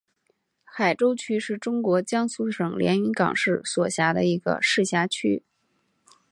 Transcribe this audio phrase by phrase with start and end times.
[0.65, 5.43] 海州区是中国江苏省连云港市所辖的一个市辖区。